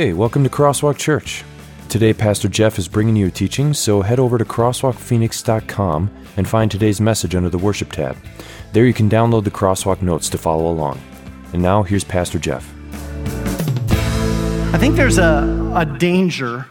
[0.00, 1.44] Hey, welcome to Crosswalk Church.
[1.90, 6.70] Today, Pastor Jeff is bringing you a teaching, so head over to crosswalkphoenix.com and find
[6.70, 8.16] today's message under the Worship tab.
[8.72, 11.02] There you can download the Crosswalk notes to follow along.
[11.52, 12.66] And now, here's Pastor Jeff.
[14.72, 16.64] I think there's a, a danger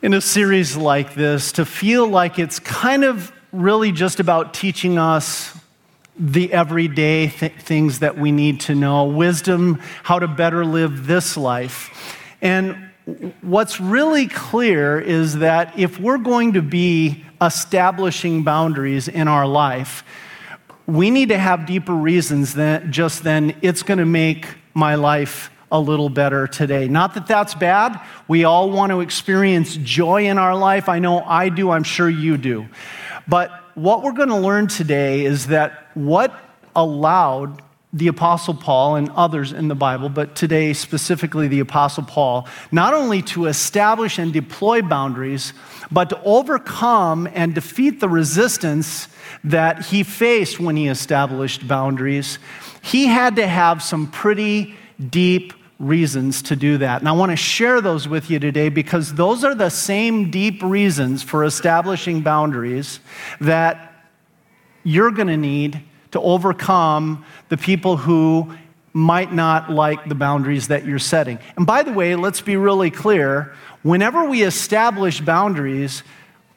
[0.00, 4.96] in a series like this to feel like it's kind of really just about teaching
[4.96, 5.58] us
[6.18, 11.36] the everyday th- things that we need to know, wisdom, how to better live this
[11.36, 12.18] life.
[12.42, 12.90] And
[13.40, 20.04] what's really clear is that if we're going to be establishing boundaries in our life,
[20.86, 25.50] we need to have deeper reasons than just then it's going to make my life
[25.70, 26.86] a little better today.
[26.86, 27.98] Not that that's bad.
[28.28, 30.88] We all want to experience joy in our life.
[30.88, 32.66] I know I do, I'm sure you do.
[33.26, 36.34] But what we're going to learn today is that what
[36.74, 37.62] allowed
[37.94, 42.94] the Apostle Paul and others in the Bible, but today specifically the Apostle Paul, not
[42.94, 45.52] only to establish and deploy boundaries,
[45.90, 49.08] but to overcome and defeat the resistance
[49.44, 52.38] that he faced when he established boundaries,
[52.82, 54.74] he had to have some pretty
[55.10, 57.00] deep reasons to do that.
[57.00, 60.62] And I want to share those with you today because those are the same deep
[60.62, 63.00] reasons for establishing boundaries
[63.40, 63.91] that
[64.84, 65.80] you're going to need
[66.12, 68.52] to overcome the people who
[68.92, 71.38] might not like the boundaries that you're setting.
[71.56, 76.02] And by the way, let's be really clear whenever we establish boundaries,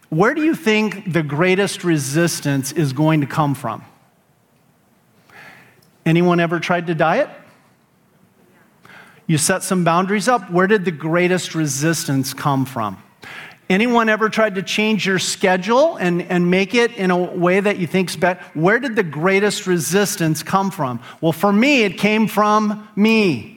[0.10, 3.84] where do you think the greatest resistance is going to come from?
[6.06, 7.30] Anyone ever tried to diet?
[9.28, 10.52] You set some boundaries up.
[10.52, 13.02] Where did the greatest resistance come from?
[13.70, 17.78] Anyone ever tried to change your schedule and, and make it in a way that
[17.80, 18.40] you think's better?
[18.54, 21.00] Where did the greatest resistance come from?
[21.20, 23.55] Well, for me, it came from me.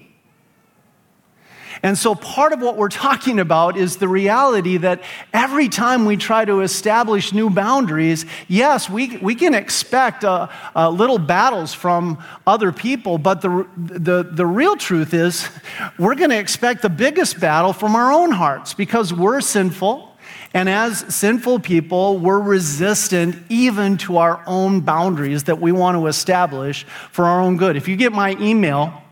[1.83, 5.03] And so, part of what we're talking about is the reality that
[5.33, 10.91] every time we try to establish new boundaries, yes, we, we can expect uh, uh,
[10.91, 15.49] little battles from other people, but the, the, the real truth is
[15.99, 20.07] we're going to expect the biggest battle from our own hearts because we're sinful.
[20.55, 26.07] And as sinful people, we're resistant even to our own boundaries that we want to
[26.07, 27.77] establish for our own good.
[27.77, 29.03] If you get my email,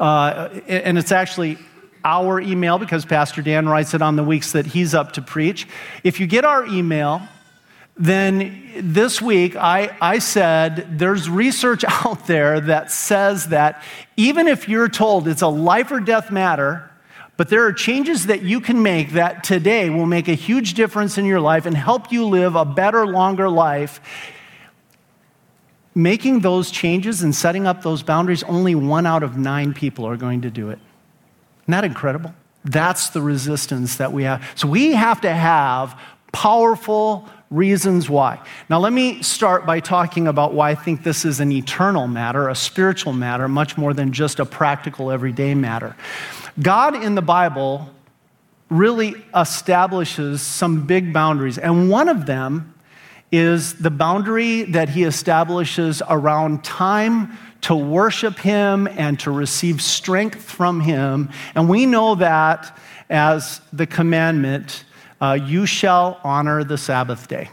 [0.00, 1.58] uh, and it's actually
[2.04, 5.68] our email because Pastor Dan writes it on the weeks that he's up to preach.
[6.02, 7.22] If you get our email,
[7.96, 13.82] then this week I, I said there's research out there that says that
[14.16, 16.88] even if you're told it's a life or death matter,
[17.36, 21.18] but there are changes that you can make that today will make a huge difference
[21.18, 24.00] in your life and help you live a better, longer life
[25.94, 30.16] making those changes and setting up those boundaries, only one out of nine people are
[30.16, 30.78] going to do it.
[31.62, 32.34] Isn't that incredible?
[32.64, 34.48] That's the resistance that we have.
[34.54, 36.00] So we have to have
[36.32, 38.40] powerful reasons why.
[38.70, 42.48] Now, let me start by talking about why I think this is an eternal matter,
[42.48, 45.94] a spiritual matter, much more than just a practical everyday matter.
[46.60, 47.90] God in the Bible
[48.70, 52.71] really establishes some big boundaries, and one of them
[53.32, 60.42] is the boundary that he establishes around time to worship him and to receive strength
[60.42, 61.30] from him.
[61.54, 62.78] And we know that
[63.08, 64.84] as the commandment
[65.20, 67.48] uh, you shall honor the Sabbath day.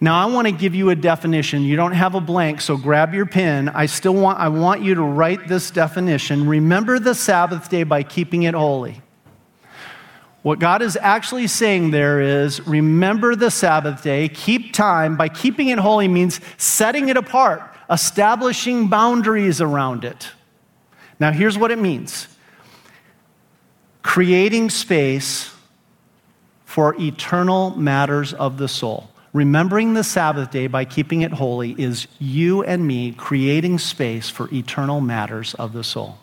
[0.00, 1.62] Now, I want to give you a definition.
[1.62, 3.68] You don't have a blank, so grab your pen.
[3.70, 6.46] I still want, I want you to write this definition.
[6.46, 9.02] Remember the Sabbath day by keeping it holy.
[10.48, 15.14] What God is actually saying there is remember the Sabbath day, keep time.
[15.14, 17.60] By keeping it holy means setting it apart,
[17.90, 20.30] establishing boundaries around it.
[21.20, 22.28] Now, here's what it means
[24.02, 25.54] creating space
[26.64, 29.10] for eternal matters of the soul.
[29.34, 34.48] Remembering the Sabbath day by keeping it holy is you and me creating space for
[34.50, 36.16] eternal matters of the soul.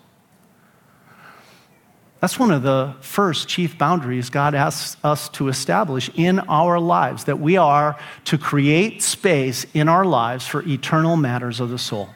[2.26, 7.26] That's one of the first chief boundaries God asks us to establish in our lives,
[7.26, 12.10] that we are to create space in our lives for eternal matters of the soul.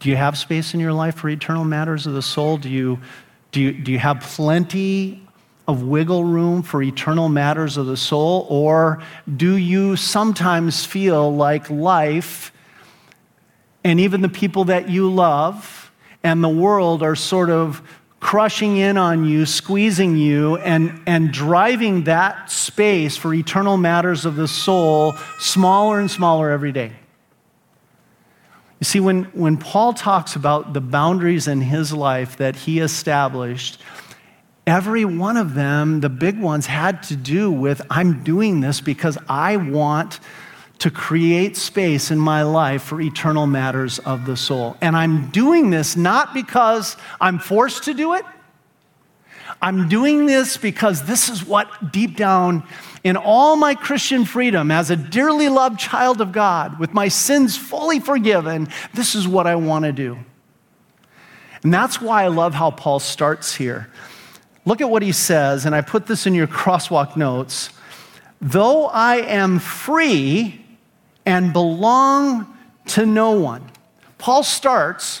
[0.00, 2.58] Do you have space in your life for eternal matters of the soul?
[2.58, 2.98] Do you,
[3.50, 5.26] do you, do you have plenty
[5.66, 8.46] of wiggle room for eternal matters of the soul?
[8.50, 9.02] Or
[9.38, 12.52] do you sometimes feel like life
[13.84, 15.77] and even the people that you love
[16.28, 17.80] and the world are sort of
[18.20, 24.36] crushing in on you, squeezing you, and, and driving that space for eternal matters of
[24.36, 26.92] the soul smaller and smaller every day.
[28.78, 33.80] You see, when, when Paul talks about the boundaries in his life that he established,
[34.66, 39.16] every one of them, the big ones, had to do with I'm doing this because
[39.30, 40.20] I want
[40.78, 44.76] to create space in my life for eternal matters of the soul.
[44.80, 48.24] And I'm doing this not because I'm forced to do it.
[49.60, 52.62] I'm doing this because this is what deep down
[53.02, 57.56] in all my Christian freedom as a dearly loved child of God, with my sins
[57.56, 60.18] fully forgiven, this is what I want to do.
[61.62, 63.90] And that's why I love how Paul starts here.
[64.64, 67.70] Look at what he says, and I put this in your crosswalk notes.
[68.40, 70.57] Though I am free
[71.28, 73.70] and belong to no one.
[74.16, 75.20] Paul starts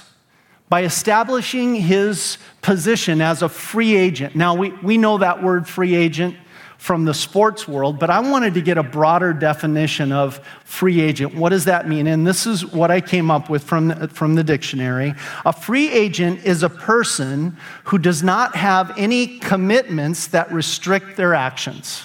[0.70, 4.34] by establishing his position as a free agent.
[4.34, 6.34] Now, we, we know that word free agent
[6.78, 11.34] from the sports world, but I wanted to get a broader definition of free agent.
[11.34, 12.06] What does that mean?
[12.06, 15.14] And this is what I came up with from the, from the dictionary.
[15.44, 21.34] A free agent is a person who does not have any commitments that restrict their
[21.34, 22.04] actions.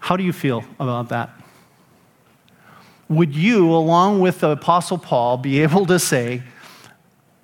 [0.00, 1.30] How do you feel about that?
[3.08, 6.42] Would you, along with the Apostle Paul, be able to say,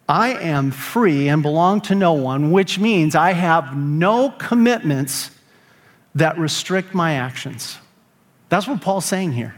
[0.08, 5.30] I am free and belong to no one, which means I have no commitments
[6.14, 7.78] that restrict my actions.
[8.48, 9.54] That's what Paul's saying here.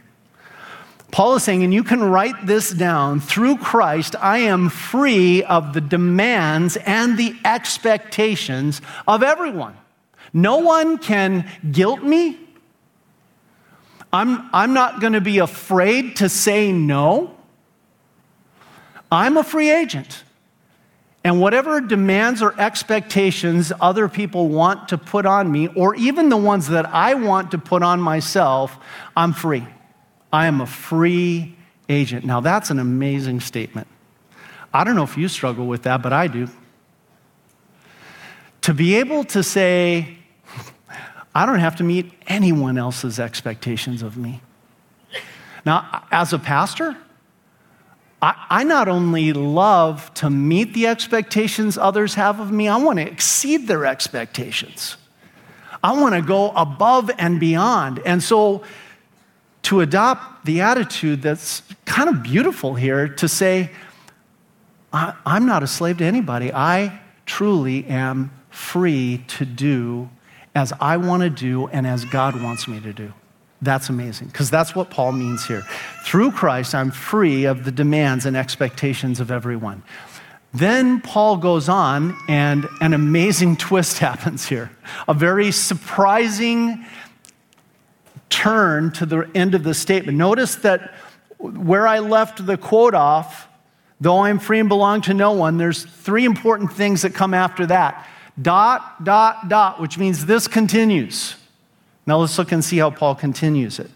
[1.10, 5.75] Paul is saying, and you can write this down through Christ, I am free of
[5.75, 9.76] the demands and the expectations of everyone.
[10.32, 12.38] No one can guilt me.
[14.12, 17.34] I'm, I'm not going to be afraid to say no.
[19.10, 20.24] I'm a free agent.
[21.24, 26.36] And whatever demands or expectations other people want to put on me, or even the
[26.36, 28.76] ones that I want to put on myself,
[29.16, 29.64] I'm free.
[30.32, 31.56] I am a free
[31.88, 32.24] agent.
[32.24, 33.86] Now, that's an amazing statement.
[34.74, 36.48] I don't know if you struggle with that, but I do.
[38.62, 40.18] To be able to say,
[41.34, 44.43] I don't have to meet anyone else's expectations of me.
[45.64, 46.96] Now, as a pastor,
[48.20, 52.99] I, I not only love to meet the expectations others have of me, I want
[52.99, 54.96] to exceed their expectations.
[55.82, 58.00] I want to go above and beyond.
[58.05, 58.62] And so,
[59.62, 63.70] to adopt the attitude that's kind of beautiful here to say,
[64.93, 66.52] I, am not a slave to anybody.
[66.52, 70.11] I truly am free to do
[70.54, 73.12] as I want to do and as God wants me to do.
[73.62, 75.62] That's amazing, because that's what Paul means here.
[76.04, 79.84] Through Christ, I'm free of the demands and expectations of everyone.
[80.52, 84.70] Then Paul goes on, and an amazing twist happens here.
[85.06, 86.84] A very surprising
[88.28, 90.19] turn to the end of the statement.
[90.19, 90.94] Notice that
[91.38, 93.48] where I left the quote off,
[94.00, 97.66] though I'm free and belong to no one, there's three important things that come after
[97.66, 98.08] that.
[98.40, 101.37] Dot, dot, dot, which means this continues.
[102.06, 103.90] Now let's look and see how Paul continues it.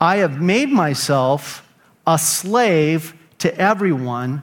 [0.00, 1.68] I have made myself
[2.06, 4.42] a slave to everyone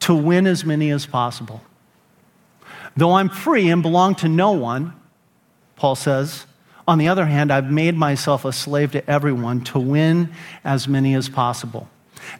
[0.00, 1.62] to win as many as possible.
[2.96, 4.94] Though I'm free and belong to no one,
[5.76, 6.46] Paul says,
[6.88, 10.32] on the other hand, I've made myself a slave to everyone to win
[10.64, 11.88] as many as possible.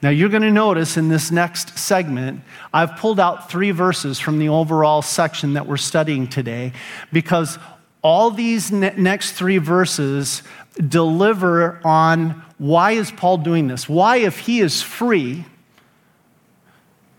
[0.02, 4.38] Now, you're going to notice in this next segment, I've pulled out three verses from
[4.38, 6.72] the overall section that we're studying today
[7.12, 7.58] because
[8.02, 10.42] all these ne- next three verses
[10.88, 13.88] deliver on why is Paul doing this?
[13.88, 15.44] Why, if he is free,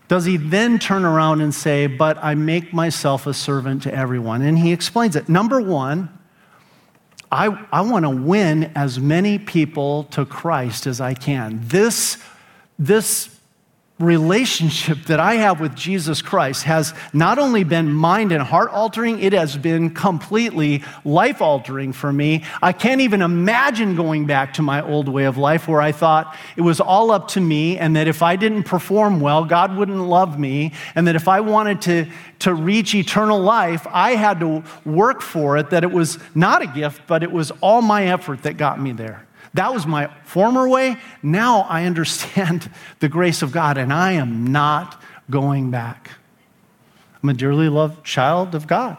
[0.08, 4.42] does he then turn around and say, But I make myself a servant to everyone?
[4.42, 5.28] And he explains it.
[5.28, 6.16] Number one,
[7.32, 11.60] I, I want to win as many people to Christ as I can.
[11.64, 12.22] This,
[12.78, 13.28] this
[14.02, 19.20] relationship that I have with Jesus Christ has not only been mind and heart altering,
[19.20, 22.44] it has been completely life altering for me.
[22.60, 26.36] I can't even imagine going back to my old way of life where I thought
[26.56, 30.00] it was all up to me and that if I didn't perform well, God wouldn't
[30.00, 32.06] love me, and that if I wanted to,
[32.40, 36.66] to reach eternal life, I had to work for it, that it was not a
[36.66, 39.26] gift, but it was all my effort that got me there.
[39.54, 40.96] That was my former way.
[41.22, 46.10] Now I understand the grace of God, and I am not going back.
[47.22, 48.96] I'm a dearly loved child of God.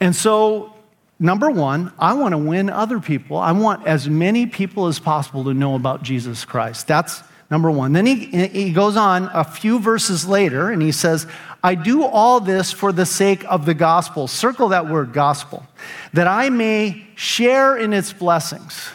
[0.00, 0.74] And so,
[1.18, 3.36] number one, I want to win other people.
[3.36, 6.86] I want as many people as possible to know about Jesus Christ.
[6.86, 7.92] That's number one.
[7.92, 8.16] Then he,
[8.48, 11.26] he goes on a few verses later and he says,
[11.62, 14.28] I do all this for the sake of the gospel.
[14.28, 15.66] Circle that word, gospel,
[16.12, 18.90] that I may share in its blessings.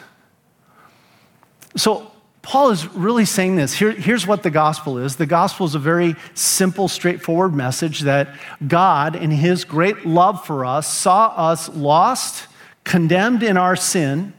[1.75, 2.09] So,
[2.43, 3.73] Paul is really saying this.
[3.73, 8.35] Here, here's what the gospel is the gospel is a very simple, straightforward message that
[8.67, 12.47] God, in his great love for us, saw us lost,
[12.83, 14.33] condemned in our sin,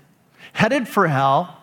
[0.52, 1.62] headed for hell,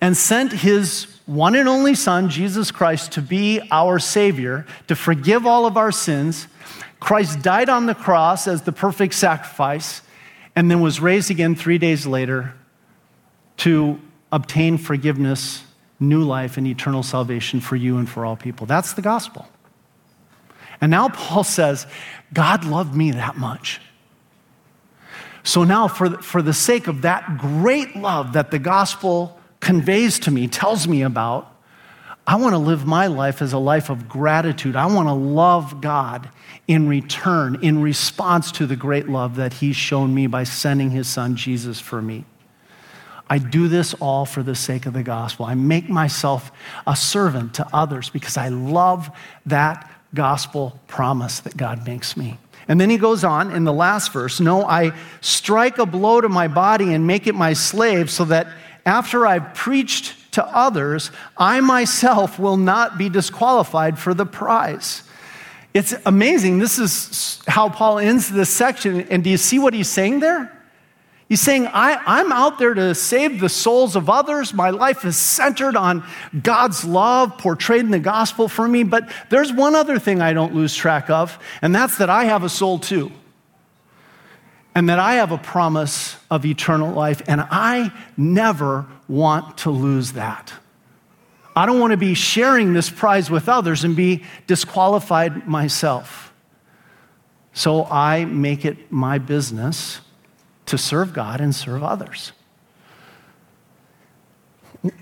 [0.00, 5.46] and sent his one and only Son, Jesus Christ, to be our Savior, to forgive
[5.46, 6.48] all of our sins.
[7.00, 10.00] Christ died on the cross as the perfect sacrifice,
[10.56, 12.54] and then was raised again three days later
[13.58, 14.00] to
[14.32, 15.64] obtain forgiveness
[16.00, 18.66] new life and eternal salvation for you and for all people.
[18.66, 19.46] That's the gospel.
[20.80, 21.86] And now Paul says,
[22.32, 23.82] God loved me that much.
[25.42, 29.37] So now, for the, for the sake of that great love that the gospel
[29.68, 31.54] conveys to me, tells me about,
[32.26, 34.76] I want to live my life as a life of gratitude.
[34.76, 36.30] I want to love God
[36.66, 41.06] in return, in response to the great love that He's shown me by sending His
[41.06, 42.24] Son Jesus for me.
[43.28, 45.44] I do this all for the sake of the gospel.
[45.44, 46.50] I make myself
[46.86, 49.10] a servant to others because I love
[49.44, 52.38] that gospel promise that God makes me.
[52.68, 56.30] And then he goes on in the last verse No, I strike a blow to
[56.30, 58.46] my body and make it my slave so that
[58.88, 65.02] after I've preached to others, I myself will not be disqualified for the prize.
[65.74, 66.58] It's amazing.
[66.58, 69.02] This is how Paul ends this section.
[69.10, 70.54] And do you see what he's saying there?
[71.28, 74.54] He's saying, I, am out there to save the souls of others.
[74.54, 76.02] My life is centered on
[76.42, 78.82] God's love portrayed in the gospel for me.
[78.82, 82.44] But there's one other thing I don't lose track of, and that's that I have
[82.44, 83.12] a soul too.
[84.78, 90.12] And that I have a promise of eternal life, and I never want to lose
[90.12, 90.52] that.
[91.56, 96.32] I don't want to be sharing this prize with others and be disqualified myself.
[97.52, 100.00] So I make it my business
[100.66, 102.30] to serve God and serve others.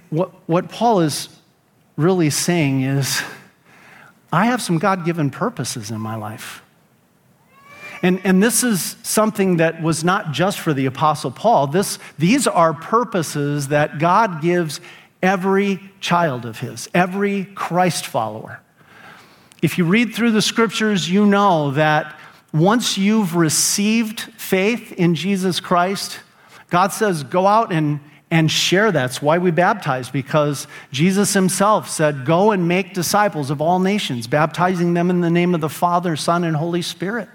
[0.09, 1.29] What, what Paul is
[1.97, 3.21] really saying is,
[4.33, 6.63] I have some God given purposes in my life.
[8.03, 11.67] And, and this is something that was not just for the Apostle Paul.
[11.67, 14.81] This, these are purposes that God gives
[15.23, 18.61] every child of his, every Christ follower.
[19.63, 22.19] If you read through the scriptures, you know that
[22.53, 26.21] once you've received faith in Jesus Christ,
[26.71, 28.01] God says, go out and,
[28.31, 29.01] and share that.
[29.01, 34.27] That's why we baptize, because Jesus himself said, Go and make disciples of all nations,
[34.27, 37.29] baptizing them in the name of the Father, Son, and Holy Spirit,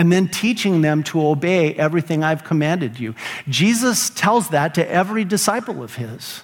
[0.00, 3.14] and then teaching them to obey everything I've commanded you.
[3.50, 6.42] Jesus tells that to every disciple of his.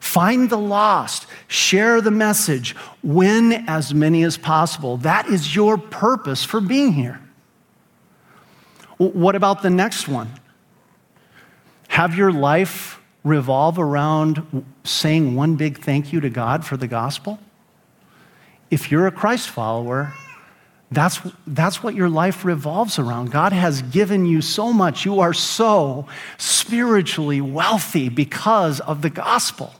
[0.00, 4.96] Find the lost, share the message, win as many as possible.
[4.96, 7.20] That is your purpose for being here.
[8.96, 10.32] What about the next one?
[11.86, 17.38] Have your life revolve around saying one big thank you to God for the gospel?
[18.72, 20.14] If you're a Christ follower,
[20.96, 23.30] that's, that's what your life revolves around.
[23.30, 25.04] God has given you so much.
[25.04, 26.06] You are so
[26.38, 29.74] spiritually wealthy because of the gospel.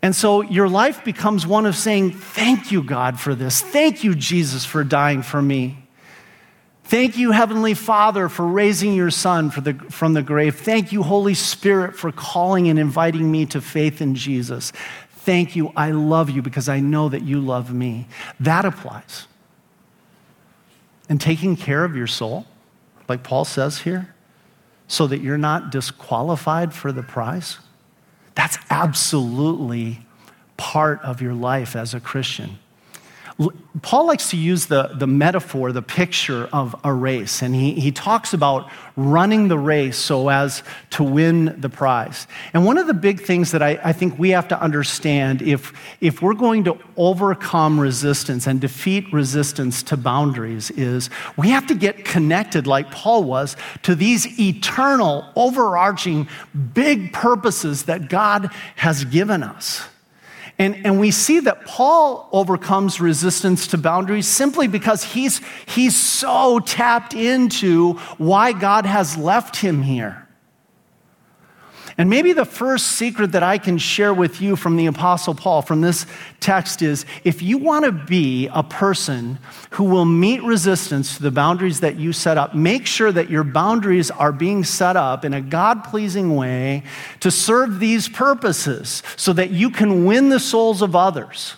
[0.00, 3.60] And so your life becomes one of saying, Thank you, God, for this.
[3.60, 5.76] Thank you, Jesus, for dying for me.
[6.84, 10.58] Thank you, Heavenly Father, for raising your Son the, from the grave.
[10.58, 14.72] Thank you, Holy Spirit, for calling and inviting me to faith in Jesus.
[15.10, 15.70] Thank you.
[15.76, 18.08] I love you because I know that you love me.
[18.40, 19.26] That applies.
[21.10, 22.46] And taking care of your soul,
[23.08, 24.14] like Paul says here,
[24.86, 27.58] so that you're not disqualified for the prize.
[28.36, 30.06] That's absolutely
[30.56, 32.59] part of your life as a Christian.
[33.80, 37.90] Paul likes to use the, the metaphor, the picture of a race, and he, he
[37.90, 42.26] talks about running the race so as to win the prize.
[42.52, 45.72] And one of the big things that I, I think we have to understand if,
[46.02, 51.74] if we're going to overcome resistance and defeat resistance to boundaries is we have to
[51.74, 56.28] get connected, like Paul was, to these eternal, overarching,
[56.74, 59.88] big purposes that God has given us.
[60.60, 66.58] And, and we see that Paul overcomes resistance to boundaries simply because he's, he's so
[66.58, 70.19] tapped into why God has left him here.
[72.00, 75.60] And maybe the first secret that I can share with you from the Apostle Paul
[75.60, 76.06] from this
[76.40, 79.38] text is if you want to be a person
[79.72, 83.44] who will meet resistance to the boundaries that you set up, make sure that your
[83.44, 86.84] boundaries are being set up in a God pleasing way
[87.20, 91.56] to serve these purposes so that you can win the souls of others.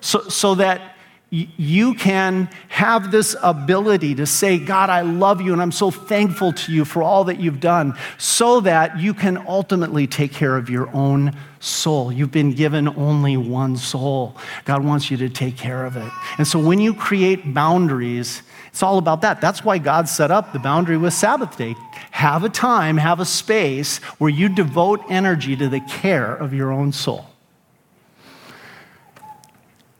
[0.00, 0.91] So, so that
[1.32, 6.52] you can have this ability to say, God, I love you and I'm so thankful
[6.52, 10.68] to you for all that you've done, so that you can ultimately take care of
[10.68, 12.12] your own soul.
[12.12, 14.36] You've been given only one soul.
[14.66, 16.12] God wants you to take care of it.
[16.36, 19.40] And so when you create boundaries, it's all about that.
[19.40, 21.74] That's why God set up the boundary with Sabbath day.
[22.10, 26.72] Have a time, have a space where you devote energy to the care of your
[26.72, 27.24] own soul.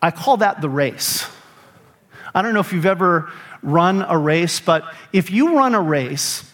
[0.02, 1.26] I call that the race.
[2.34, 3.30] I don't know if you've ever
[3.62, 6.44] run a race, but if you run a race,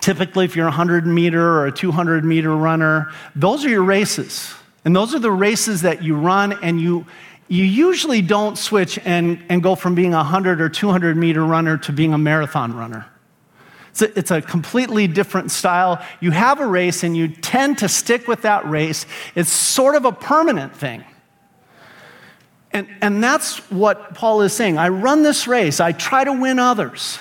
[0.00, 4.52] typically if you're a 100 meter or a 200 meter runner, those are your races.
[4.84, 7.06] And those are the races that you run, and you,
[7.48, 11.78] you usually don't switch and, and go from being a 100 or 200 meter runner
[11.78, 13.06] to being a marathon runner.
[13.90, 16.02] It's a, it's a, completely different style.
[16.20, 19.06] You have a race and you tend to stick with that race.
[19.34, 21.04] It's sort of a permanent thing.
[22.72, 24.78] And, and that's what Paul is saying.
[24.78, 27.18] I run this race, I try to win others.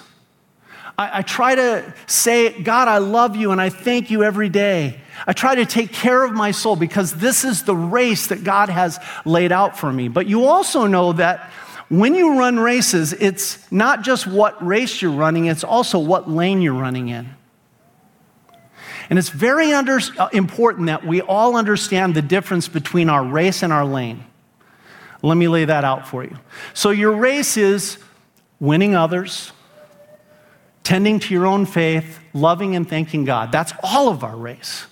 [0.98, 5.00] I, I try to say, God, I love you and I thank you every day.
[5.28, 8.70] I try to take care of my soul because this is the race that God
[8.70, 10.08] has laid out for me.
[10.08, 11.52] But you also know that
[11.90, 16.62] when you run races, it's not just what race you're running, it's also what lane
[16.62, 17.30] you're running in.
[19.10, 23.62] And it's very under, uh, important that we all understand the difference between our race
[23.62, 24.24] and our lane.
[25.22, 26.38] Let me lay that out for you.
[26.74, 27.98] So, your race is
[28.60, 29.52] winning others,
[30.84, 33.52] tending to your own faith, loving and thanking God.
[33.52, 34.86] That's all of our race.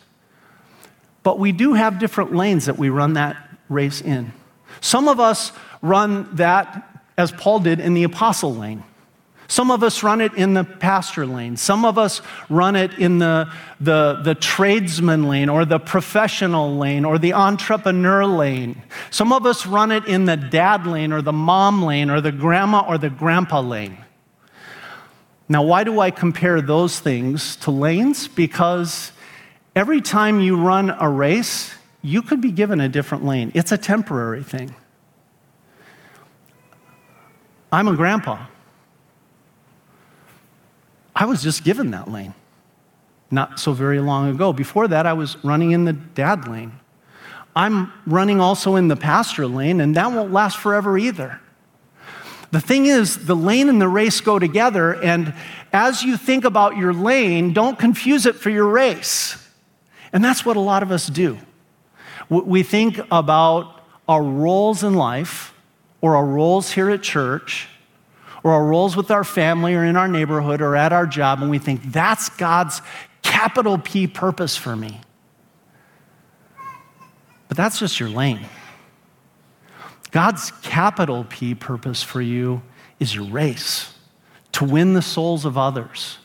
[1.23, 3.37] But we do have different lanes that we run that
[3.69, 4.33] race in.
[4.81, 8.83] Some of us run that, as Paul did, in the apostle lane.
[9.49, 11.57] Some of us run it in the pastor lane.
[11.57, 13.51] Some of us run it in the,
[13.81, 18.83] the, the tradesman lane or the professional lane or the entrepreneur lane.
[19.09, 22.31] Some of us run it in the dad lane or the mom lane or the
[22.31, 23.97] grandma or the grandpa lane.
[25.49, 28.27] Now, why do I compare those things to lanes?
[28.27, 29.11] Because
[29.75, 31.73] every time you run a race,
[32.03, 33.51] you could be given a different lane.
[33.55, 34.75] It's a temporary thing.
[37.71, 38.45] I'm a grandpa.
[41.19, 42.33] I was just given that lane
[43.29, 44.53] not so very long ago.
[44.53, 46.71] Before that, I was running in the dad lane.
[47.55, 51.41] I'm running also in the pastor lane, and that won't last forever either.
[52.51, 55.33] The thing is, the lane and the race go together, and
[55.73, 59.37] as you think about your lane, don't confuse it for your race.
[60.13, 61.37] And that's what a lot of us do.
[62.29, 65.53] We think about our roles in life
[65.99, 67.67] or our roles here at church
[68.43, 71.51] or our roles with our family or in our neighborhood or at our job, and
[71.51, 72.81] we think that's God's
[73.21, 75.01] capital P purpose for me.
[77.47, 78.45] But that's just your lane.
[80.11, 82.61] God's capital P purpose for you
[82.99, 83.93] is your race
[84.53, 86.17] to win the souls of others,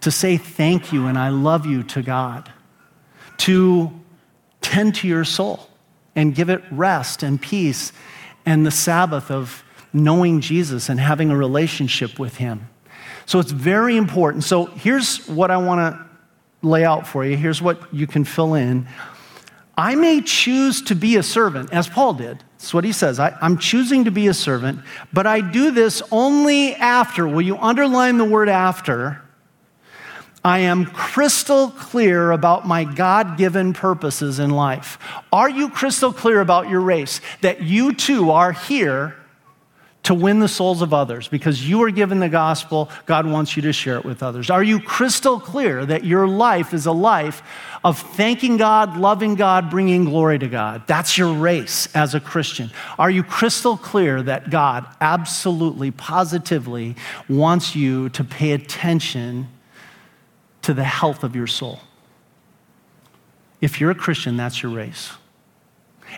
[0.00, 2.52] to say thank you and I love you to God,
[3.38, 3.90] to
[4.60, 5.68] tend to your soul
[6.14, 7.92] and give it rest and peace
[8.44, 9.64] and the Sabbath of
[9.96, 12.68] knowing Jesus and having a relationship with Him.
[13.24, 14.44] So it's very important.
[14.44, 16.06] So here's what I want to
[16.66, 17.36] lay out for you.
[17.36, 18.86] Here's what you can fill in.
[19.76, 22.42] I may choose to be a servant, as Paul did.
[22.52, 23.18] That's what he says.
[23.18, 24.80] I, am choosing to be a servant,
[25.12, 27.26] but I do this only after.
[27.26, 29.22] Will you underline the word after?
[30.42, 34.98] I am crystal clear about my God given purposes in life.
[35.32, 37.20] Are you crystal clear about your race?
[37.40, 39.16] That you too are here
[40.06, 42.88] to win the souls of others because you are given the gospel.
[43.06, 44.50] God wants you to share it with others.
[44.50, 47.42] Are you crystal clear that your life is a life
[47.82, 50.86] of thanking God, loving God, bringing glory to God?
[50.86, 52.70] That's your race as a Christian.
[53.00, 56.94] Are you crystal clear that God absolutely, positively
[57.28, 59.48] wants you to pay attention
[60.62, 61.80] to the health of your soul?
[63.60, 65.14] If you're a Christian, that's your race.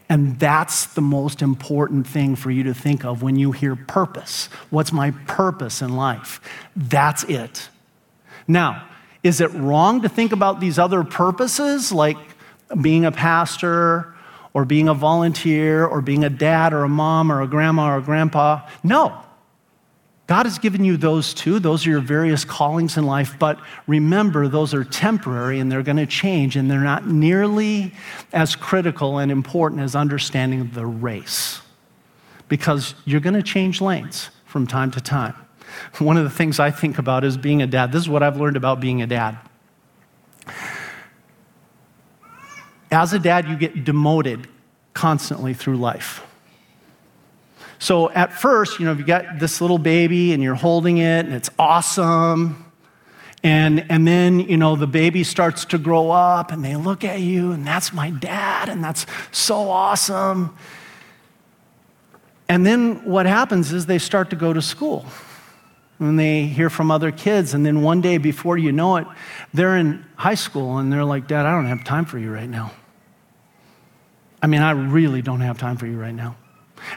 [0.08, 4.46] And that's the most important thing for you to think of when you hear purpose.
[4.70, 6.40] What's my purpose in life?
[6.74, 7.68] That's it.
[8.46, 8.88] Now,
[9.22, 12.16] is it wrong to think about these other purposes like
[12.80, 14.14] being a pastor
[14.54, 17.98] or being a volunteer or being a dad or a mom or a grandma or
[17.98, 18.66] a grandpa?
[18.82, 19.22] No.
[20.28, 21.58] God has given you those too.
[21.58, 23.38] Those are your various callings in life.
[23.38, 27.94] But remember, those are temporary and they're going to change, and they're not nearly
[28.32, 31.62] as critical and important as understanding the race
[32.46, 35.34] because you're going to change lanes from time to time.
[35.98, 37.90] One of the things I think about is being a dad.
[37.90, 39.38] This is what I've learned about being a dad.
[42.90, 44.46] As a dad, you get demoted
[44.92, 46.22] constantly through life.
[47.78, 51.26] So at first, you know, if you got this little baby and you're holding it
[51.26, 52.64] and it's awesome.
[53.44, 57.20] And, and then, you know, the baby starts to grow up and they look at
[57.20, 60.56] you and that's my dad and that's so awesome.
[62.48, 65.06] And then what happens is they start to go to school
[66.00, 67.54] and they hear from other kids.
[67.54, 69.06] And then one day, before you know it,
[69.54, 72.48] they're in high school and they're like, Dad, I don't have time for you right
[72.48, 72.72] now.
[74.42, 76.36] I mean, I really don't have time for you right now.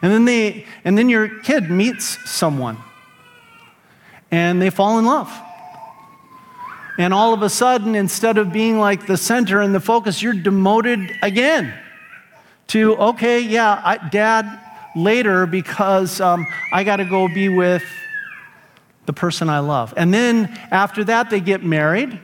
[0.01, 2.77] And then, they, and then your kid meets someone
[4.31, 5.31] and they fall in love.
[6.97, 10.33] And all of a sudden, instead of being like the center and the focus, you're
[10.33, 11.73] demoted again
[12.67, 14.59] to, okay, yeah, I, dad,
[14.95, 17.83] later because um, I got to go be with
[19.05, 19.93] the person I love.
[19.97, 22.19] And then after that, they get married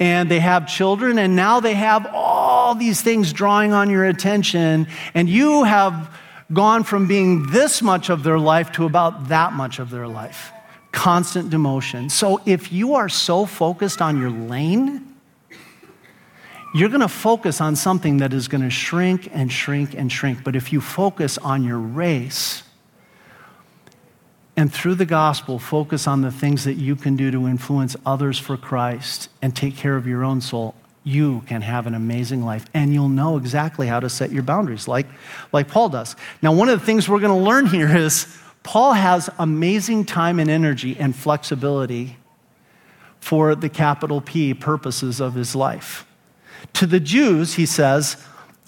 [0.00, 4.88] and they have children, and now they have all these things drawing on your attention,
[5.14, 6.10] and you have
[6.52, 10.52] gone from being this much of their life to about that much of their life.
[10.92, 12.10] Constant demotion.
[12.10, 15.14] So if you are so focused on your lane,
[16.74, 20.44] you're going to focus on something that is going to shrink and shrink and shrink.
[20.44, 22.64] But if you focus on your race,
[24.56, 28.38] and through the gospel, focus on the things that you can do to influence others
[28.38, 32.64] for Christ and take care of your own soul, you can have an amazing life.
[32.72, 35.06] And you'll know exactly how to set your boundaries, like,
[35.52, 36.16] like Paul does.
[36.42, 38.26] Now, one of the things we're going to learn here is
[38.62, 42.16] Paul has amazing time and energy and flexibility
[43.20, 46.06] for the capital P purposes of his life.
[46.74, 48.16] To the Jews, he says,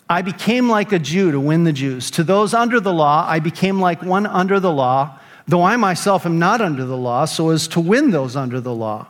[0.08, 2.10] I became like a Jew to win the Jews.
[2.12, 5.18] To those under the law, I became like one under the law,
[5.48, 8.74] though I myself am not under the law, so as to win those under the
[8.74, 9.08] law.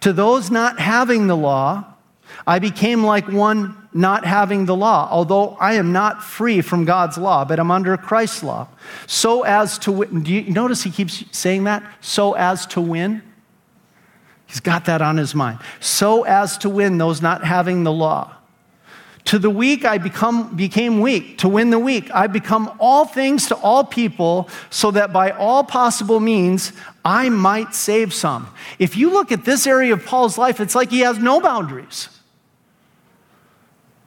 [0.00, 1.91] To those not having the law,
[2.46, 7.18] I became like one not having the law, although I am not free from God's
[7.18, 8.68] law, but I'm under Christ's law.
[9.06, 10.22] So as to win.
[10.22, 11.82] Do you notice he keeps saying that?
[12.00, 13.22] So as to win?
[14.46, 15.60] He's got that on his mind.
[15.80, 18.34] So as to win those not having the law.
[19.26, 21.38] To the weak, I become, became weak.
[21.38, 25.62] To win the weak, I become all things to all people, so that by all
[25.62, 26.72] possible means,
[27.04, 28.52] I might save some.
[28.78, 32.08] If you look at this area of Paul's life, it's like he has no boundaries.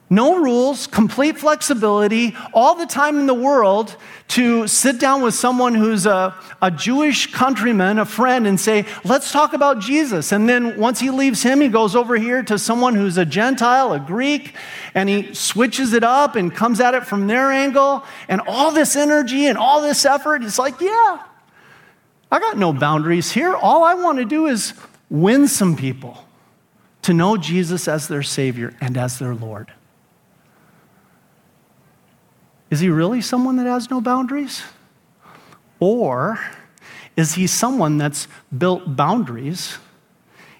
[0.08, 3.96] No rules, complete flexibility, all the time in the world
[4.28, 9.32] to sit down with someone who's a, a Jewish countryman, a friend, and say, let's
[9.32, 10.30] talk about Jesus.
[10.30, 13.92] And then once he leaves him, he goes over here to someone who's a Gentile,
[13.92, 14.54] a Greek,
[14.94, 18.04] and he switches it up and comes at it from their angle.
[18.28, 21.22] And all this energy and all this effort, he's like, yeah,
[22.30, 23.56] I got no boundaries here.
[23.56, 24.72] All I want to do is
[25.10, 26.24] win some people
[27.02, 29.72] to know Jesus as their Savior and as their Lord.
[32.70, 34.62] Is he really someone that has no boundaries?
[35.78, 36.38] Or
[37.16, 39.78] is he someone that's built boundaries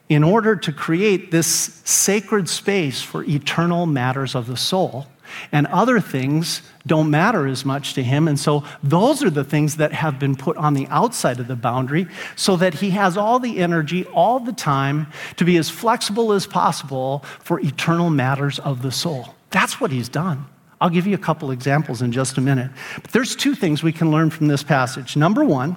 [0.08, 1.46] in order to create this
[1.84, 5.06] sacred space for eternal matters of the soul?
[5.50, 8.28] And other things don't matter as much to him.
[8.28, 11.56] And so those are the things that have been put on the outside of the
[11.56, 16.32] boundary so that he has all the energy all the time to be as flexible
[16.32, 19.34] as possible for eternal matters of the soul.
[19.50, 20.46] That's what he's done.
[20.80, 22.70] I'll give you a couple examples in just a minute.
[23.00, 25.16] But there's two things we can learn from this passage.
[25.16, 25.76] Number one,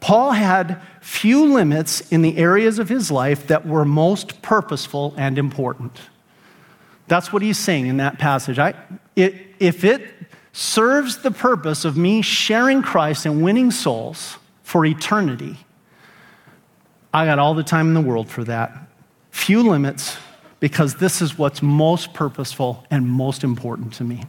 [0.00, 5.38] Paul had few limits in the areas of his life that were most purposeful and
[5.38, 5.98] important.
[7.08, 8.58] That's what he's saying in that passage.
[8.58, 8.74] I,
[9.14, 10.10] it, if it
[10.52, 15.56] serves the purpose of me sharing Christ and winning souls for eternity,
[17.14, 18.76] I got all the time in the world for that.
[19.30, 20.18] Few limits,
[20.66, 24.24] because this is what's most purposeful and most important to me.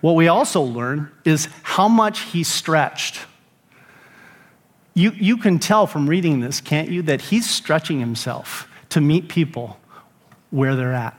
[0.00, 3.20] What we also learn is how much he stretched.
[4.94, 9.28] You, you can tell from reading this, can't you, that he's stretching himself to meet
[9.28, 9.78] people
[10.50, 11.16] where they're at.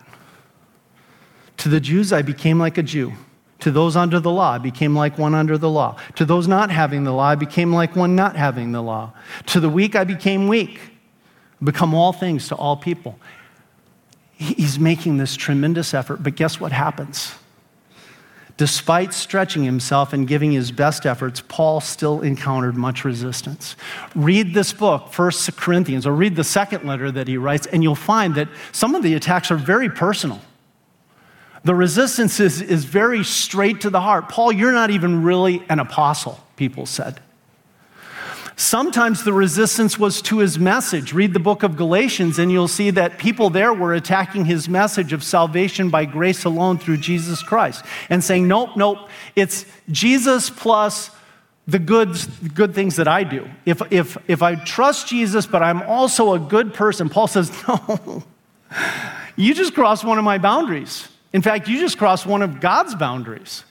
[1.59, 3.13] To the Jews, I became like a Jew.
[3.59, 5.97] To those under the law, I became like one under the law.
[6.15, 9.13] To those not having the law, I became like one not having the law.
[9.45, 10.77] To the weak, I became weak
[11.63, 13.17] become all things to all people.
[14.33, 17.33] He's making this tremendous effort, but guess what happens?
[18.57, 23.75] Despite stretching himself and giving his best efforts, Paul still encountered much resistance.
[24.15, 27.95] Read this book, First Corinthians, or read the second letter that he writes, and you'll
[27.95, 30.39] find that some of the attacks are very personal.
[31.65, 34.29] The resistance is, is very straight to the heart.
[34.29, 37.19] Paul, you're not even really an apostle, people said.
[38.57, 41.11] Sometimes the resistance was to his message.
[41.11, 45.11] Read the book of Galatians, and you'll see that people there were attacking his message
[45.11, 51.11] of salvation by grace alone through Jesus Christ and saying, Nope, nope, it's Jesus plus
[51.67, 52.15] the good,
[52.53, 53.49] good things that I do.
[53.65, 58.23] If, if, if I trust Jesus, but I'm also a good person, Paul says, No,
[59.35, 61.09] you just crossed one of my boundaries.
[61.33, 63.65] In fact, you just crossed one of God's boundaries.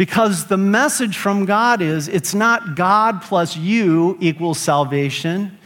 [0.00, 5.58] Because the message from God is it's not God plus you equals salvation,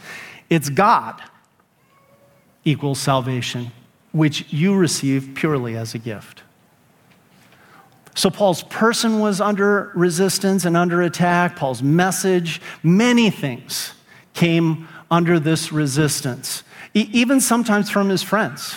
[0.49, 1.21] it's God
[2.65, 3.71] equals salvation,
[4.11, 6.43] which you receive purely as a gift.
[8.13, 11.55] So, Paul's person was under resistance and under attack.
[11.55, 13.93] Paul's message, many things
[14.33, 18.75] came under this resistance, e- even sometimes from his friends.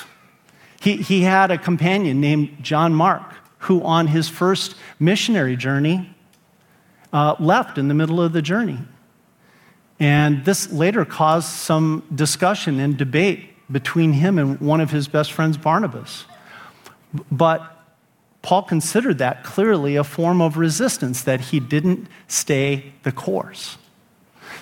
[0.80, 6.14] He, he had a companion named John Mark who, on his first missionary journey,
[7.12, 8.78] uh, left in the middle of the journey.
[10.00, 15.32] And this later caused some discussion and debate between him and one of his best
[15.32, 16.24] friends, Barnabas.
[17.30, 17.78] But
[18.42, 23.76] Paul considered that clearly a form of resistance, that he didn't stay the course.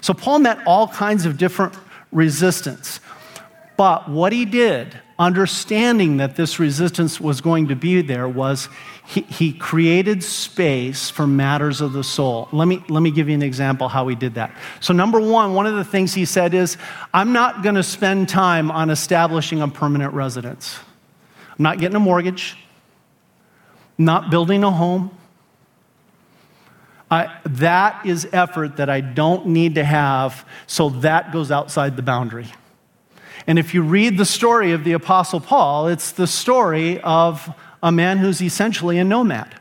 [0.00, 1.74] So Paul met all kinds of different
[2.10, 3.00] resistance.
[3.76, 8.68] But what he did understanding that this resistance was going to be there was
[9.06, 12.48] he, he, created space for matters of the soul.
[12.52, 14.54] Let me, let me give you an example how he did that.
[14.80, 16.76] So, number one, one of the things he said is,
[17.14, 20.78] I'm not going to spend time on establishing a permanent residence.
[21.50, 22.56] I'm not getting a mortgage,
[23.96, 25.16] not building a home.
[27.10, 32.02] I, that is effort that I don't need to have, so that goes outside the
[32.02, 32.48] boundary.
[33.46, 37.92] And if you read the story of the Apostle Paul, it's the story of a
[37.92, 39.54] man who's essentially a nomad.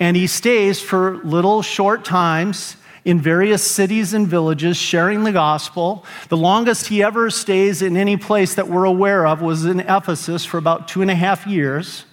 [0.00, 6.04] And he stays for little short times in various cities and villages sharing the gospel.
[6.30, 10.44] The longest he ever stays in any place that we're aware of was in Ephesus
[10.44, 12.06] for about two and a half years.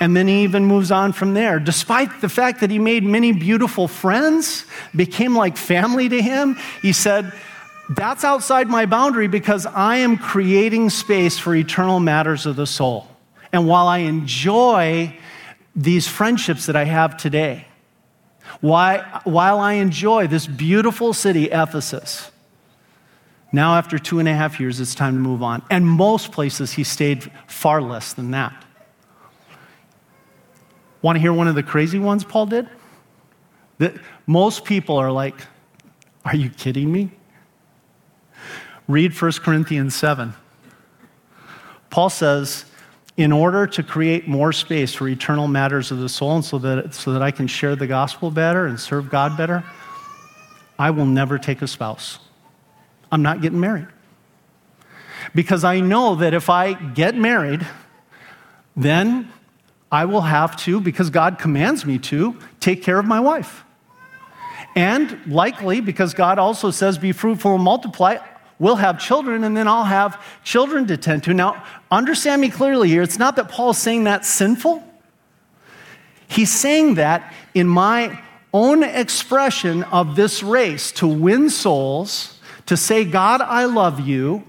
[0.00, 1.58] And then he even moves on from there.
[1.58, 6.92] Despite the fact that he made many beautiful friends, became like family to him, he
[6.92, 7.32] said,
[7.90, 13.08] that's outside my boundary because I am creating space for eternal matters of the soul.
[13.52, 15.16] And while I enjoy
[15.76, 17.66] these friendships that I have today,
[18.60, 22.30] while I enjoy this beautiful city, Ephesus,
[23.52, 25.62] now after two and a half years, it's time to move on.
[25.70, 28.64] And most places, he stayed far less than that.
[31.02, 32.68] Want to hear one of the crazy ones Paul did?
[33.78, 33.94] That
[34.26, 35.34] most people are like,
[36.24, 37.10] Are you kidding me?
[38.86, 40.34] Read 1 Corinthians 7.
[41.90, 42.64] Paul says,
[43.16, 46.92] in order to create more space for eternal matters of the soul and so that,
[46.94, 49.64] so that I can share the gospel better and serve God better,
[50.78, 52.18] I will never take a spouse.
[53.12, 53.86] I'm not getting married.
[55.34, 57.66] Because I know that if I get married,
[58.76, 59.32] then
[59.90, 63.64] I will have to, because God commands me to, take care of my wife.
[64.74, 68.18] And likely, because God also says, be fruitful and multiply,
[68.58, 71.34] we'll have children and then I'll have children to tend to.
[71.34, 73.02] Now, understand me clearly here.
[73.02, 74.82] It's not that Paul's saying that's sinful.
[76.28, 78.20] He's saying that in my
[78.52, 84.44] own expression of this race to win souls, to say, God, I love you,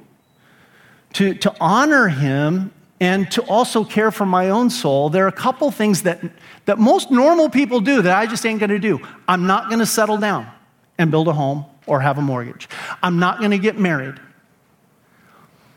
[1.14, 5.32] to, to honor him, and to also care for my own soul, there are a
[5.32, 6.22] couple things that,
[6.66, 9.00] that most normal people do that I just ain't gonna do.
[9.28, 10.48] I'm not gonna settle down
[10.98, 12.68] and build a home or have a mortgage.
[13.04, 14.16] I'm not going to get married.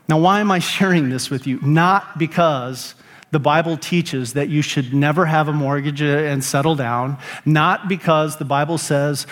[0.07, 1.59] Now, why am I sharing this with you?
[1.61, 2.95] Not because
[3.31, 8.37] the Bible teaches that you should never have a mortgage and settle down, not because
[8.37, 9.23] the Bible says,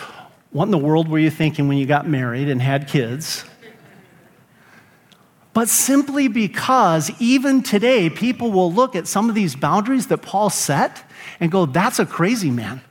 [0.52, 3.44] What in the world were you thinking when you got married and had kids?
[5.54, 10.52] But simply because even today, people will look at some of these boundaries that Paul
[10.52, 11.04] set
[11.40, 12.82] and go, That's a crazy man.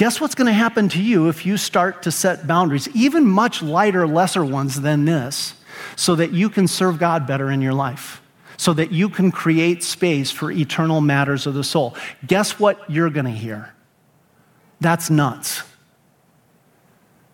[0.00, 3.60] Guess what's going to happen to you if you start to set boundaries, even much
[3.60, 5.52] lighter, lesser ones than this,
[5.94, 8.22] so that you can serve God better in your life,
[8.56, 11.94] so that you can create space for eternal matters of the soul?
[12.26, 13.74] Guess what you're going to hear?
[14.80, 15.64] That's nuts.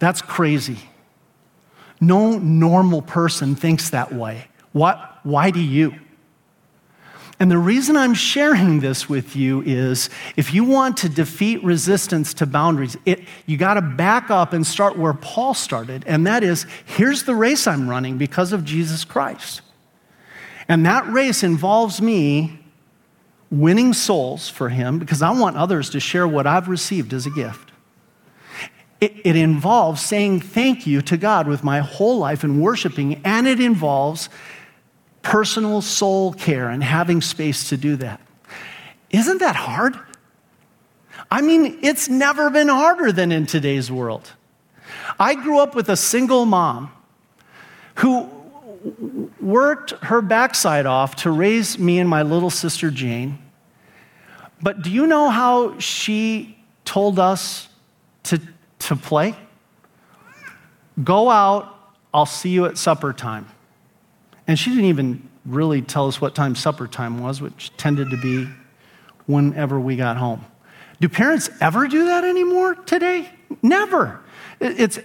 [0.01, 0.81] That's crazy.
[2.01, 4.49] No normal person thinks that way.
[4.73, 5.95] What, why do you?
[7.39, 12.33] And the reason I'm sharing this with you is if you want to defeat resistance
[12.35, 16.03] to boundaries, it, you got to back up and start where Paul started.
[16.07, 19.61] And that is here's the race I'm running because of Jesus Christ.
[20.67, 22.59] And that race involves me
[23.51, 27.31] winning souls for him because I want others to share what I've received as a
[27.31, 27.71] gift.
[29.01, 33.47] it, it involves saying thank you to God with my whole life and worshiping, and
[33.47, 34.29] it involves
[35.27, 38.21] personal soul care and having space to do that.
[39.11, 39.99] Isn't that hard?
[41.33, 44.33] I mean, it's never been harder than in today's world.
[45.19, 46.93] I grew up with a single mom
[47.97, 48.31] who
[49.41, 53.39] worked her backside off to raise me and my little sister Jane.
[54.63, 57.69] But do you know how she told us
[58.25, 58.41] to,
[58.79, 59.35] to play?
[61.03, 61.75] Go out,
[62.15, 63.49] I'll see you at supper time.
[64.47, 68.17] And she didn't even really tell us what time supper time was, which tended to
[68.17, 68.49] be
[69.27, 70.45] whenever we got home.
[71.01, 73.31] Do parents ever do that anymore today?
[73.63, 74.21] Never.
[74.61, 74.99] It's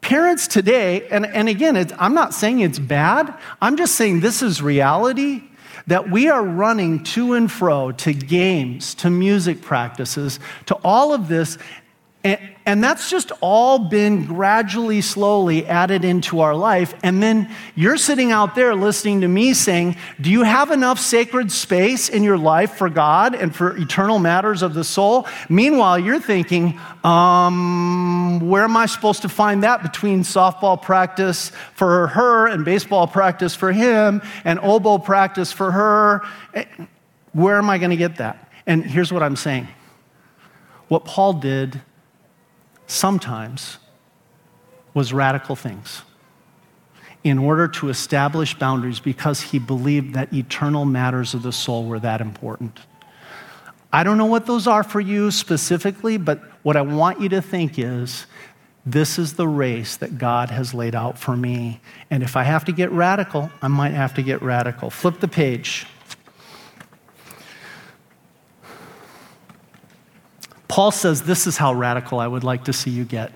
[0.00, 4.62] parents today, and, and again, I'm not saying it's bad, I'm just saying this is
[4.62, 5.42] reality
[5.86, 11.28] that we are running to and fro to games, to music practices, to all of
[11.28, 11.58] this,
[12.22, 16.94] and, and that's just all been gradually, slowly added into our life.
[17.02, 21.50] And then you're sitting out there listening to me saying, Do you have enough sacred
[21.50, 25.26] space in your life for God and for eternal matters of the soul?
[25.48, 32.08] Meanwhile, you're thinking, um, Where am I supposed to find that between softball practice for
[32.08, 36.22] her and baseball practice for him and oboe practice for her?
[36.52, 36.66] Eh,
[37.32, 38.50] where am I going to get that?
[38.66, 39.68] And here's what I'm saying.
[40.88, 41.80] What Paul did
[42.90, 43.78] sometimes
[44.94, 46.02] was radical things
[47.22, 52.00] in order to establish boundaries because he believed that eternal matters of the soul were
[52.00, 52.80] that important.
[53.92, 57.42] I don't know what those are for you specifically, but what I want you to
[57.42, 58.26] think is
[58.86, 61.80] this is the race that God has laid out for me.
[62.10, 64.90] And if I have to get radical, I might have to get radical.
[64.90, 65.86] Flip the page.
[70.70, 73.32] Paul says, This is how radical I would like to see you get.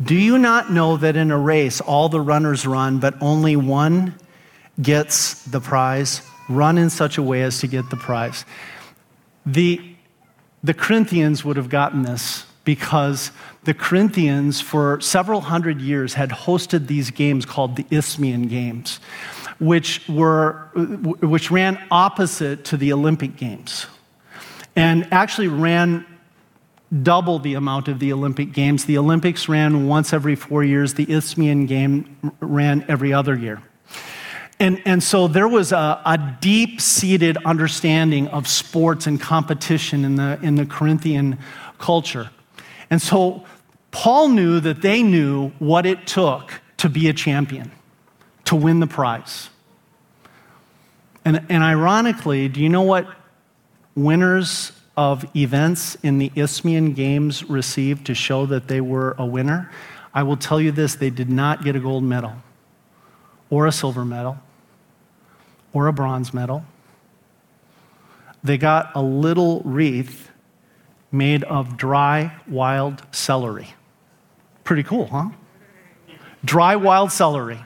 [0.00, 4.14] Do you not know that in a race all the runners run, but only one
[4.80, 6.22] gets the prize?
[6.48, 8.44] Run in such a way as to get the prize.
[9.44, 9.80] The,
[10.62, 13.32] the Corinthians would have gotten this because
[13.64, 19.00] the Corinthians, for several hundred years, had hosted these games called the Isthmian Games,
[19.58, 23.86] which, were, which ran opposite to the Olympic Games
[24.76, 26.06] and actually ran
[27.02, 28.84] double the amount of the Olympic Games.
[28.84, 33.62] The Olympics ran once every four years, the Isthmian Game ran every other year.
[34.60, 40.14] And, and so there was a, a deep seated understanding of sports and competition in
[40.14, 41.38] the, in the Corinthian
[41.78, 42.30] culture.
[42.90, 43.44] And so
[43.90, 47.72] Paul knew that they knew what it took to be a champion,
[48.44, 49.50] to win the prize.
[51.24, 53.08] And, and ironically, do you know what
[53.94, 59.70] winners of events in the Isthmian Games received to show that they were a winner,
[60.12, 62.34] I will tell you this they did not get a gold medal,
[63.50, 64.38] or a silver medal,
[65.72, 66.64] or a bronze medal.
[68.44, 70.30] They got a little wreath
[71.10, 73.74] made of dry wild celery.
[74.64, 75.30] Pretty cool, huh?
[76.44, 77.60] Dry wild celery.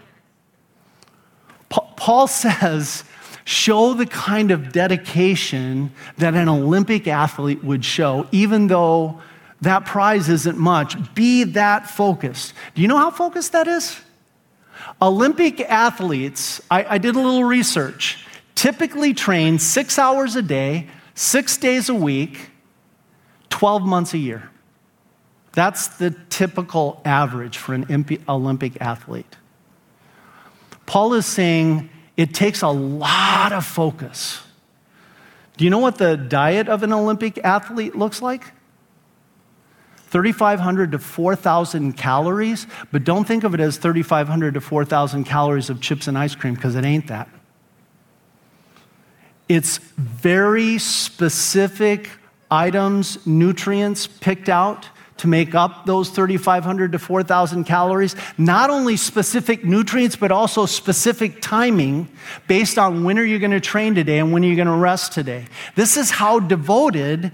[1.68, 3.04] Paul says
[3.48, 9.22] show the kind of dedication that an Olympic athlete would show, even though
[9.62, 11.14] that prize isn't much.
[11.14, 12.52] Be that focused.
[12.74, 13.98] Do you know how focused that is?
[15.00, 18.22] Olympic athletes, I, I did a little research,
[18.54, 22.50] typically train six hours a day, six days a week,
[23.48, 24.50] 12 months a year.
[25.52, 29.36] That's the typical average for an Olympic athlete.
[30.84, 34.42] Paul is saying it takes a lot of focus.
[35.56, 38.42] Do you know what the diet of an Olympic athlete looks like?
[40.08, 45.80] 3,500 to 4,000 calories, but don't think of it as 3,500 to 4,000 calories of
[45.80, 47.28] chips and ice cream because it ain't that.
[49.48, 52.10] It's very specific
[52.50, 58.16] items, nutrients picked out to make up those 3,500 to 4,000 calories.
[58.36, 62.08] Not only specific nutrients, but also specific timing
[62.46, 64.74] based on when are you going to train today and when are you going to
[64.74, 65.46] rest today.
[65.74, 67.32] This is how devoted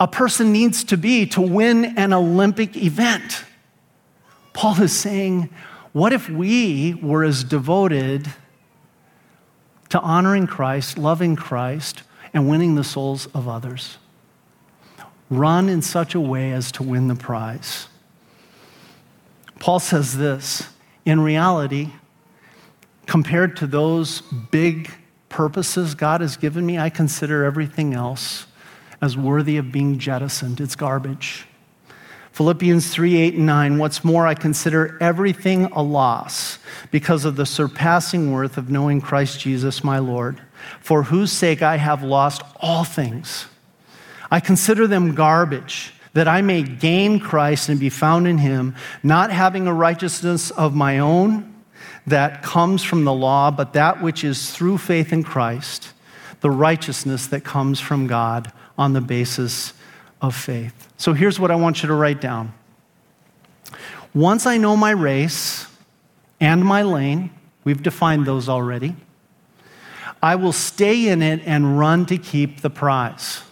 [0.00, 3.44] a person needs to be to win an Olympic event.
[4.52, 5.50] Paul is saying,
[5.92, 8.32] what if we were as devoted
[9.88, 13.98] to honoring Christ, loving Christ, and winning the souls of others?
[15.30, 17.88] Run in such a way as to win the prize.
[19.58, 20.68] Paul says this
[21.04, 21.90] in reality,
[23.06, 24.20] compared to those
[24.50, 24.90] big
[25.28, 28.46] purposes God has given me, I consider everything else
[29.00, 30.60] as worthy of being jettisoned.
[30.60, 31.46] It's garbage.
[32.32, 33.78] Philippians 3 8 and 9.
[33.78, 36.58] What's more, I consider everything a loss
[36.90, 40.40] because of the surpassing worth of knowing Christ Jesus my Lord,
[40.80, 43.46] for whose sake I have lost all things.
[44.30, 49.30] I consider them garbage that I may gain Christ and be found in him, not
[49.30, 51.54] having a righteousness of my own
[52.06, 55.92] that comes from the law, but that which is through faith in Christ,
[56.40, 59.74] the righteousness that comes from God on the basis
[60.20, 60.88] of faith.
[60.96, 62.52] So here's what I want you to write down.
[64.14, 65.66] Once I know my race
[66.40, 67.30] and my lane,
[67.64, 68.96] we've defined those already,
[70.22, 73.42] I will stay in it and run to keep the prize.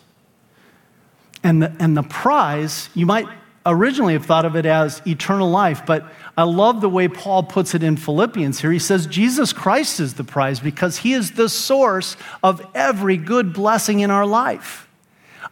[1.47, 3.28] And the, and the prize, you might
[3.64, 7.72] originally have thought of it as eternal life, but I love the way Paul puts
[7.72, 8.72] it in Philippians here.
[8.72, 13.53] He says, Jesus Christ is the prize because he is the source of every good
[13.53, 14.88] blessing in our life.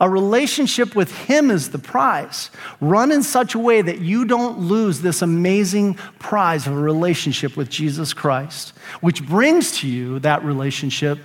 [0.00, 2.50] A relationship with him is the prize.
[2.80, 7.56] Run in such a way that you don't lose this amazing prize of a relationship
[7.56, 8.70] with Jesus Christ,
[9.00, 11.20] which brings to you that relationship,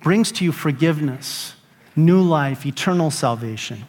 [0.00, 1.54] brings to you forgiveness,
[1.94, 3.84] new life, eternal salvation.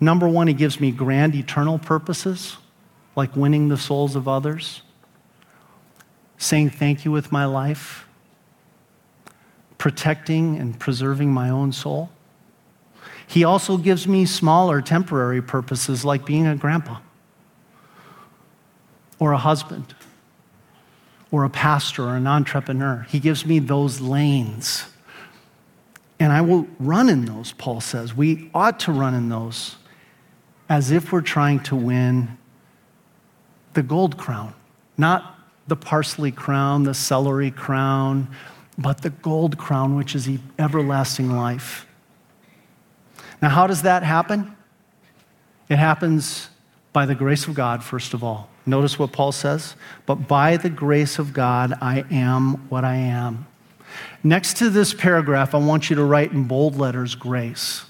[0.00, 2.56] Number one, he gives me grand eternal purposes,
[3.16, 4.82] like winning the souls of others,
[6.36, 8.06] saying thank you with my life,
[9.78, 12.10] protecting and preserving my own soul.
[13.26, 16.98] He also gives me smaller temporary purposes, like being a grandpa,
[19.18, 19.94] or a husband,
[21.30, 23.06] or a pastor, or an entrepreneur.
[23.08, 24.86] He gives me those lanes.
[26.20, 28.14] And I will run in those, Paul says.
[28.14, 29.76] We ought to run in those
[30.68, 32.38] as if we're trying to win
[33.74, 34.54] the gold crown,
[34.96, 38.28] not the parsley crown, the celery crown,
[38.78, 41.86] but the gold crown, which is everlasting life.
[43.40, 44.56] Now, how does that happen?
[45.68, 46.48] It happens
[46.92, 48.48] by the grace of God, first of all.
[48.66, 49.74] Notice what Paul says.
[50.06, 53.46] But by the grace of God, I am what I am.
[54.22, 57.84] Next to this paragraph, I want you to write in bold letters grace.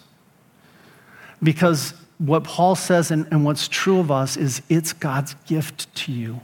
[1.43, 6.13] Because what Paul says and, and what's true of us is it's God's gift to
[6.13, 6.41] you.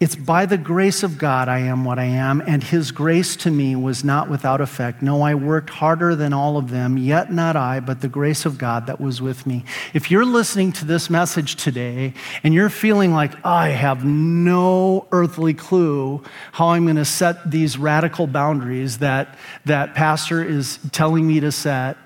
[0.00, 3.50] It's by the grace of God I am what I am, and his grace to
[3.50, 5.00] me was not without effect.
[5.02, 8.58] No, I worked harder than all of them, yet not I, but the grace of
[8.58, 9.64] God that was with me.
[9.94, 15.54] If you're listening to this message today and you're feeling like, I have no earthly
[15.54, 16.22] clue
[16.52, 21.50] how I'm going to set these radical boundaries that that pastor is telling me to
[21.50, 21.96] set,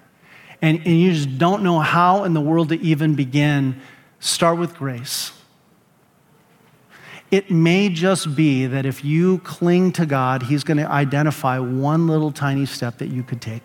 [0.60, 3.80] and, and you just don't know how in the world to even begin,
[4.20, 5.32] start with grace.
[7.30, 12.06] It may just be that if you cling to God, He's going to identify one
[12.06, 13.62] little tiny step that you could take.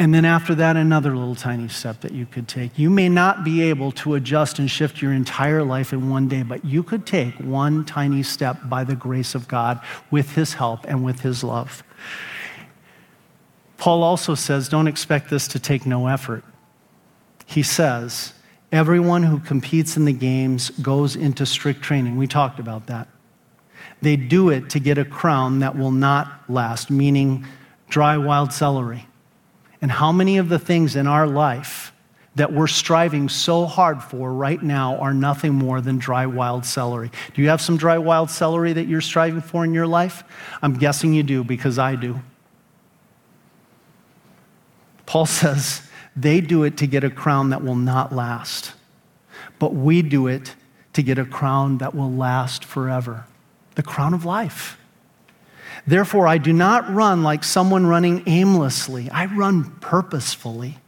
[0.00, 2.78] And then after that, another little tiny step that you could take.
[2.78, 6.42] You may not be able to adjust and shift your entire life in one day,
[6.42, 9.78] but you could take one tiny step by the grace of God
[10.10, 11.84] with His help and with His love.
[13.80, 16.44] Paul also says, don't expect this to take no effort.
[17.46, 18.34] He says,
[18.70, 22.18] everyone who competes in the games goes into strict training.
[22.18, 23.08] We talked about that.
[24.02, 27.46] They do it to get a crown that will not last, meaning
[27.88, 29.06] dry wild celery.
[29.80, 31.94] And how many of the things in our life
[32.34, 37.10] that we're striving so hard for right now are nothing more than dry wild celery?
[37.32, 40.22] Do you have some dry wild celery that you're striving for in your life?
[40.60, 42.20] I'm guessing you do because I do.
[45.10, 45.82] Paul says
[46.14, 48.74] they do it to get a crown that will not last,
[49.58, 50.54] but we do it
[50.92, 53.24] to get a crown that will last forever
[53.74, 54.78] the crown of life.
[55.84, 60.78] Therefore, I do not run like someone running aimlessly, I run purposefully.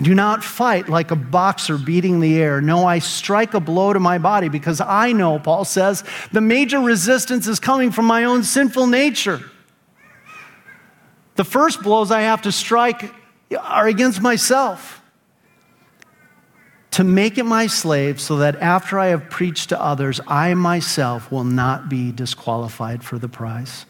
[0.00, 2.62] Do not fight like a boxer beating the air.
[2.62, 6.80] No, I strike a blow to my body because I know, Paul says, the major
[6.80, 9.40] resistance is coming from my own sinful nature.
[11.34, 13.12] The first blows I have to strike
[13.58, 15.02] are against myself.
[16.92, 21.30] To make it my slave so that after I have preached to others, I myself
[21.30, 23.86] will not be disqualified for the prize.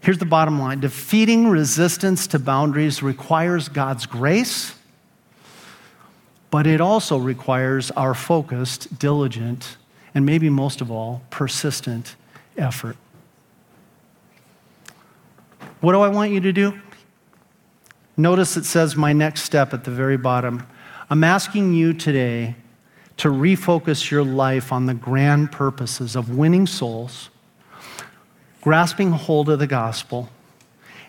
[0.00, 4.74] Here's the bottom line defeating resistance to boundaries requires God's grace,
[6.50, 9.78] but it also requires our focused, diligent,
[10.14, 12.16] and maybe most of all, persistent
[12.58, 12.98] effort.
[15.80, 16.78] What do I want you to do?
[18.16, 20.66] Notice it says my next step at the very bottom.
[21.10, 22.54] I'm asking you today
[23.16, 27.30] to refocus your life on the grand purposes of winning souls,
[28.60, 30.28] grasping hold of the gospel,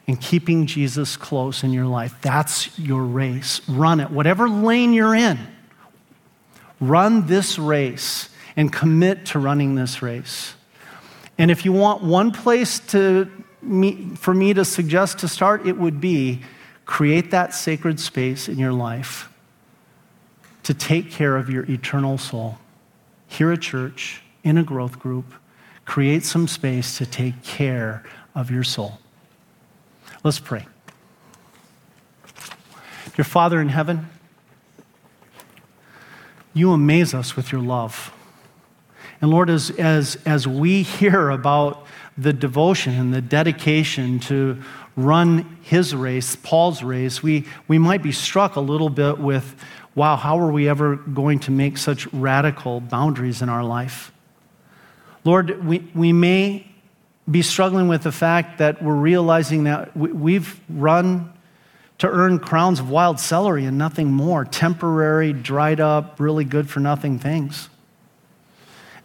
[0.07, 2.15] and keeping Jesus close in your life.
[2.21, 3.61] That's your race.
[3.67, 4.11] Run it.
[4.11, 5.39] Whatever lane you're in,
[6.79, 10.55] run this race and commit to running this race.
[11.37, 13.29] And if you want one place to
[13.61, 16.41] me, for me to suggest to start, it would be
[16.85, 19.29] create that sacred space in your life
[20.63, 22.57] to take care of your eternal soul.
[23.27, 25.25] Here at church, in a growth group,
[25.85, 28.99] create some space to take care of your soul.
[30.23, 30.65] Let's pray.
[33.17, 34.09] Your Father in heaven,
[36.53, 38.11] you amaze us with your love.
[39.21, 41.85] And Lord, as, as, as we hear about
[42.17, 44.61] the devotion and the dedication to
[44.95, 49.55] run his race, Paul's race, we, we might be struck a little bit with,
[49.93, 54.11] wow, how are we ever going to make such radical boundaries in our life?
[55.23, 56.67] Lord, we, we may
[57.29, 61.33] be struggling with the fact that we're realizing that we've run
[61.97, 66.79] to earn crowns of wild celery and nothing more, temporary, dried up, really good for
[66.79, 67.69] nothing things.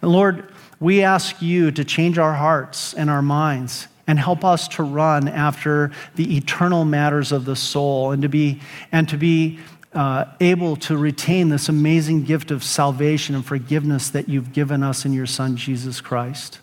[0.01, 4.67] And Lord, we ask you to change our hearts and our minds and help us
[4.67, 8.59] to run after the eternal matters of the soul and to be,
[8.91, 9.57] and to be
[9.93, 15.05] uh, able to retain this amazing gift of salvation and forgiveness that you've given us
[15.05, 16.59] in your Son, Jesus Christ.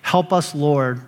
[0.00, 1.02] Help us, Lord,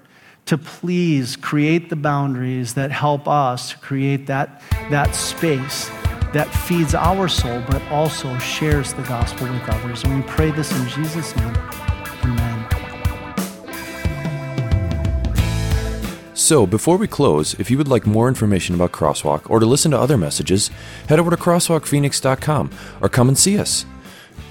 [0.44, 4.60] to please create the boundaries that help us to create that,
[4.90, 5.88] that space
[6.34, 10.04] that feeds our soul, but also shares the gospel with others.
[10.04, 11.83] And we pray this in Jesus' name.
[16.44, 19.92] So, before we close, if you would like more information about Crosswalk or to listen
[19.92, 20.68] to other messages,
[21.08, 22.70] head over to crosswalkphoenix.com
[23.00, 23.86] or come and see us.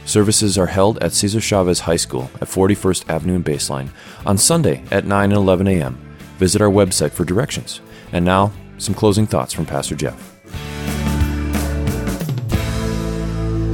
[0.03, 3.89] Services are held at Cesar Chavez High School at 41st Avenue and Baseline
[4.25, 5.99] on Sunday at 9 and 11 a.m.
[6.39, 7.79] Visit our website for directions.
[8.11, 10.31] And now, some closing thoughts from Pastor Jeff.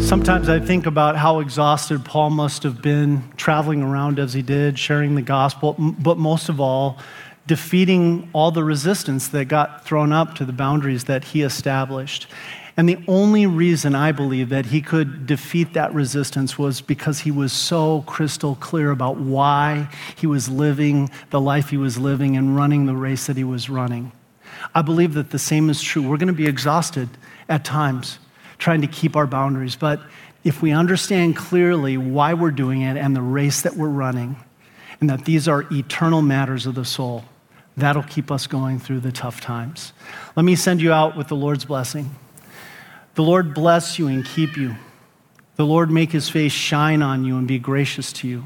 [0.02, 4.78] Sometimes I think about how exhausted Paul must have been traveling around as he did,
[4.78, 6.98] sharing the gospel, but most of all,
[7.50, 12.28] defeating all the resistance that got thrown up to the boundaries that he established.
[12.78, 17.32] And the only reason I believe that he could defeat that resistance was because he
[17.32, 22.56] was so crystal clear about why he was living the life he was living and
[22.56, 24.12] running the race that he was running.
[24.76, 26.08] I believe that the same is true.
[26.08, 27.10] We're going to be exhausted
[27.50, 28.20] at times
[28.60, 30.00] trying to keep our boundaries, but
[30.44, 34.36] if we understand clearly why we're doing it and the race that we're running,
[35.02, 37.24] and that these are eternal matters of the soul,
[37.80, 39.94] that'll keep us going through the tough times.
[40.36, 42.16] Let me send you out with the Lord's blessing.
[43.16, 44.76] The Lord bless you and keep you.
[45.56, 48.46] The Lord make his face shine on you and be gracious to you.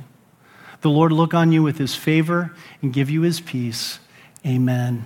[0.81, 3.99] The Lord look on you with his favor and give you his peace.
[4.45, 5.05] Amen.